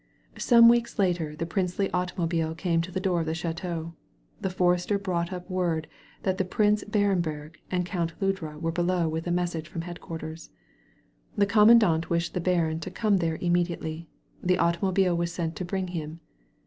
[0.39, 3.93] Some weeks later the princely automobile came to the door of the ch&teau.
[4.41, 5.87] The forester brought up word
[6.23, 10.49] that the Prince Blirenberg and the Count Ludra were below with a message from headquarters;
[11.37, 14.09] the commandant wished the baron to come there immediately;
[14.41, 16.19] the automobile was sent to bring him.